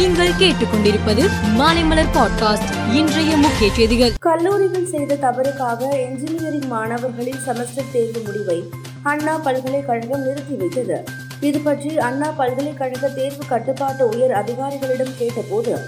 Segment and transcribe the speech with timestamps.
[0.00, 1.28] நீங்கள் கேட்டுக்கொண்டிருப்பது
[1.58, 4.12] மாலைமலர் பாட்காஸ்ட் இன்றைய முக்கிய செய்திகள்.
[4.18, 8.68] கல்லூரிகள் செய்த தவறுக்காக என்ஜினியரிங் மாணவர்களின் செமஸ்டர் தேர்வு முடிவை
[9.02, 11.04] அண்ணா பல்கலைக்கழகம் நிறுத்தி வைத்தது.
[11.40, 15.78] இது பற்றி அண்ணா பல்கலைக்கழக தேர்வு கட்டுப்பாட்டு உயர் அதிகாரிகளிடம் கேட்டபோது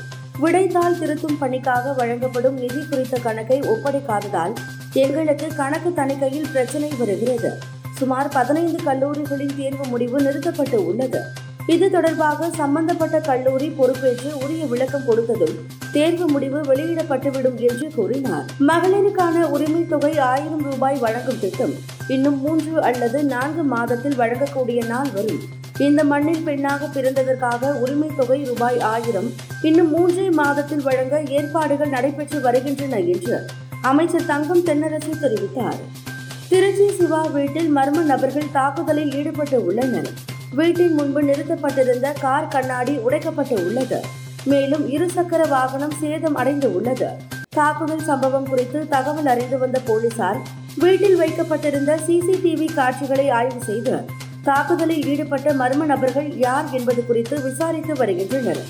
[0.42, 4.54] விடைத்தாள் திருத்தும் பணிக்காக வழங்கப்படும் நிதி குறித்த கணக்கை ஒப்படைக்காததால்
[4.92, 7.58] எங்களுக்கு கணக்கு தணிக்கையில் பிரச்சனை வருகிறது.
[7.96, 11.22] சுமார் பதினைந்து கல்லூரிகளின் தேர்வு முடிவு நிறுத்தப்பட்டு உள்ளது.
[11.66, 15.54] இது தொடர்பாக சம்பந்தப்பட்ட கல்லூரி பொறுப்பேற்று உரிய விளக்கம் கொடுத்ததும்
[15.92, 18.46] தேர்வு முடிவு வெளியிடப்பட்டுவிடும் என்று கூறினார்.
[18.68, 21.74] மகளிருக்கான உரிமை தொகை ஆயிரம் ரூபாய் வழங்கும் திட்டம்
[22.08, 25.40] இன்னும் மூன்று அல்லது நான்கு மாதத்தில் வழங்கக்கூடிய நாள் வரும்.
[25.78, 29.30] இந்த மண்ணில் பெண்ணாக பிறந்ததற்காக உரிமை தொகை ரூபாய் ஆயிரம்
[29.62, 33.46] இன்னும் மூன்றே மாதத்தில் வழங்க ஏற்பாடுகள் நடைபெற்று வருகின்றன என்று
[33.82, 35.80] அமைச்சர் தங்கம் தென்னரசு தெரிவித்தார்.
[36.48, 40.10] திருச்சி சிவா வீட்டில் மர்ம நபர்கள் தாக்குதலில் ஈடுபட்டு உள்ளனர்.
[40.58, 43.98] வீட்டின் முன்பு நிறுத்தப்பட்டிருந்த கார் கண்ணாடி உடைக்கப்பட்டு உள்ளது.
[44.44, 47.08] மேலும் இருசக்கர வாகனம் சேதம் அடைந்து உள்ளது.
[47.58, 50.40] தாக்குதல் சம்பவம் குறித்து தகவல் அறிந்து வந்த போலீசார்
[50.78, 53.96] வீட்டில் வைக்கப்பட்டிருந்த சிசிடிவி காட்சிகளை ஆய்வு செய்து
[54.42, 58.62] தாக்குதலில் ஈடுபட்ட மர்ம நபர்கள் யார் என்பது குறித்து விசாரித்து வருகின்றனர்.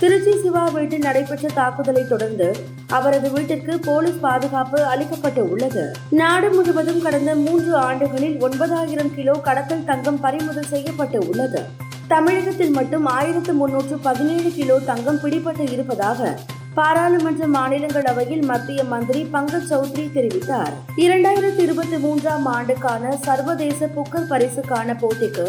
[0.00, 2.56] திருச்சி சிவா வீட்டில் நடைபெற்ற தாக்குதலை தொடர்ந்து
[2.96, 5.84] அவரது வீட்டிற்கு போலீஸ் பாதுகாப்பு அளிக்கப்பட்டு உள்ளது.
[6.10, 11.62] நாடு முழுவதும் கடந்த மூன்று ஆண்டுகளில் ஒன்பதாயிரம் கிலோ கடத்தல் தங்கம் பறிமுதல் செய்யப்பட்டு உள்ளது.
[12.08, 16.36] தமிழகத்தில் மட்டும் ஆயிரத்து முன்னூற்று பதினேழு கிலோ தங்கம் பிடிபட்டு இருப்பதாக
[16.74, 20.74] பாராளுமன்ற மாநிலங்களவையில் மத்திய மந்திரி பங்கஜ் சௌத்ரி தெரிவித்தார்.
[20.96, 25.46] இரண்டாயிரத்தி இருபத்தி மூன்றாம் ஆண்டுக்கான சர்வதேச புக்கர் பரிசுக்கான போட்டிக்கு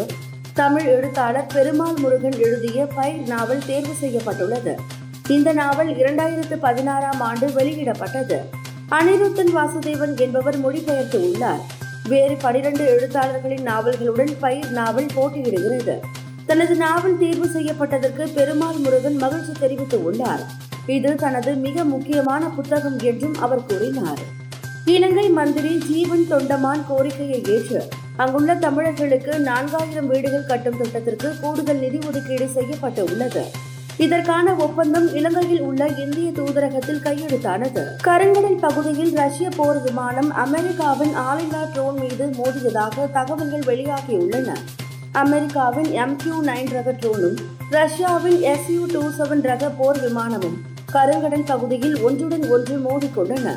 [0.58, 4.78] தமிழ் எழுத்தாளர் பெருமாள் முருகன் எழுதிய பை நாவல் தேர்வு செய்யப்பட்டுள்ளது.
[5.28, 8.38] இந்த நாவல் இரண்டாயிரத்து பதினாறாம் ஆண்டு வெளியிடப்பட்டது.
[8.90, 11.60] அனிருத்தன் வாசுதேவன் என்பவர் மொழிபெயர்த்து உள்ளார்.
[12.08, 16.00] வேறு பனிரெண்டு எழுத்தாளர்களின் நாவல்களுடன் பயிர் நாவல் போட்டியிடுகிறது.
[16.46, 20.40] தனது நாவல் தேர்வு செய்யப்பட்டதற்கு பெருமாள் முருகன் மகிழ்ச்சி தெரிவித்து உள்ளார்.
[20.86, 24.18] இது தனது மிக முக்கியமான புத்தகம் என்றும் அவர் கூறினார்.
[24.84, 27.88] இலங்கை மந்திரி ஜீவன் தொண்டமான் கோரிக்கையை ஏற்று
[28.22, 33.42] அங்குள்ள தமிழர்களுக்கு நான்காயிரம் வீடுகள் கட்டும் திட்டத்திற்கு கூடுதல் நிதி ஒதுக்கீடு செய்யப்பட்டு உள்ளது
[33.96, 37.82] இதற்கான ஒப்பந்தம் இலங்கையில் உள்ள இந்திய தூதரகத்தில் கையெழுத்தானது.
[38.04, 44.50] கருங்கடல் பகுதியில் ரஷ்ய போர் விமானம் அமெரிக்காவின் ஆளில்லா ட்ரோன் மீது மோதியதாக தகவல்கள் வெளியாகியுள்ளன.
[45.12, 47.38] அமெரிக்காவின் எம் கியூ நைன் ரக ட்ரோனும்
[47.70, 50.60] ரஷ்யாவின் எஸ்யூ டூ செவன் ரக போர் விமானமும்
[50.92, 53.48] கருங்கடல் பகுதியில் ஒன்றுடன் ஒன்று மோதிக்கொண்டன.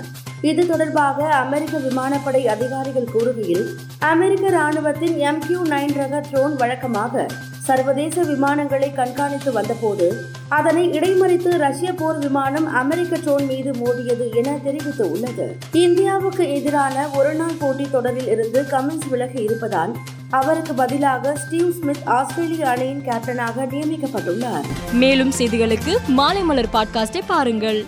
[0.41, 3.65] இது தொடர்பாக அமெரிக்க விமானப்படை அதிகாரிகள் கூறுகையில்
[3.99, 7.25] அமெரிக்க ராணுவத்தின் எம்கியூ நைன் ரக ட்ரோன் வழக்கமாக
[7.59, 15.11] சர்வதேச விமானங்களை கண்காணித்து வந்தபோது அதனை இடைமறித்து ரஷ்ய போர் விமானம் அமெரிக்க ட்ரோன் மீது மோதியது என தெரிவித்து
[15.11, 15.57] உள்ளது.
[15.71, 19.95] இந்தியாவுக்கு எதிரான ஒருநாள் போட்டி தொடரில் இருந்து கமின்ஸ் விலகி இருப்பதால்
[20.29, 24.63] அவருக்கு பதிலாக ஸ்டீவ் ஸ்மித் ஆஸ்திரேலிய அணியின் கேப்டனாக நியமிக்கப்பட்டுள்ளார்.
[24.93, 27.85] மேலும் செய்திகளுக்கு மாலை மலர் பாட்காஸ்டை பாருங்கள்.